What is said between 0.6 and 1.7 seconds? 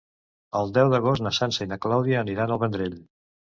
deu d'agost na Sança